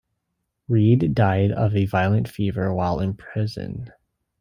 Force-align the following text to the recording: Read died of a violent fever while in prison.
Read 0.67 1.13
died 1.13 1.51
of 1.51 1.75
a 1.75 1.85
violent 1.85 2.27
fever 2.27 2.73
while 2.73 2.99
in 2.99 3.13
prison. 3.13 3.91